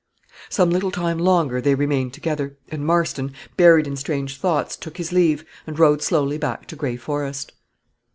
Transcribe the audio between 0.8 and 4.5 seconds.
time longer they remained together, and Marston, buried in strange